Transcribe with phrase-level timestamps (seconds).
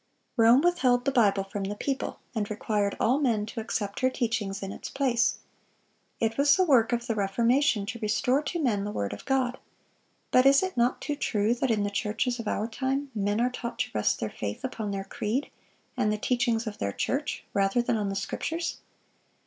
[0.35, 4.63] Rome withheld the Bible from the people, and required all men to accept her teachings
[4.63, 5.37] in its place.
[6.19, 9.59] It was the work of the Reformation to restore to men the word of God;
[10.31, 13.51] but is it not too true that in the churches of our time men are
[13.51, 15.51] taught to rest their faith upon their creed
[15.95, 18.77] and the teachings of their church rather than on the Scriptures?